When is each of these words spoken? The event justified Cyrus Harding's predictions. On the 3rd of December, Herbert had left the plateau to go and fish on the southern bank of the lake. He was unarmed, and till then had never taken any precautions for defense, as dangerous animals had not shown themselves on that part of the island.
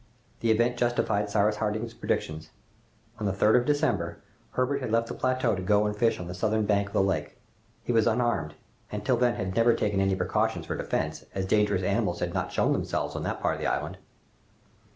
The 0.39 0.49
event 0.49 0.77
justified 0.77 1.29
Cyrus 1.29 1.57
Harding's 1.57 1.93
predictions. 1.93 2.49
On 3.19 3.27
the 3.27 3.31
3rd 3.31 3.57
of 3.59 3.65
December, 3.67 4.17
Herbert 4.53 4.81
had 4.81 4.91
left 4.91 5.05
the 5.09 5.13
plateau 5.13 5.53
to 5.53 5.61
go 5.61 5.85
and 5.85 5.95
fish 5.95 6.19
on 6.19 6.25
the 6.25 6.33
southern 6.33 6.65
bank 6.65 6.87
of 6.87 6.93
the 6.93 7.03
lake. 7.03 7.37
He 7.83 7.91
was 7.91 8.07
unarmed, 8.07 8.55
and 8.91 9.05
till 9.05 9.15
then 9.17 9.35
had 9.35 9.55
never 9.55 9.75
taken 9.75 9.99
any 9.99 10.15
precautions 10.15 10.65
for 10.65 10.75
defense, 10.75 11.25
as 11.35 11.45
dangerous 11.45 11.83
animals 11.83 12.19
had 12.19 12.33
not 12.33 12.51
shown 12.51 12.73
themselves 12.73 13.15
on 13.15 13.21
that 13.25 13.41
part 13.41 13.53
of 13.53 13.61
the 13.61 13.67
island. 13.67 13.99